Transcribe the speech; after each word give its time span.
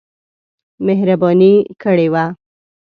مهرباني 0.85 1.51
کړې 1.81 2.07
وه. 2.13 2.25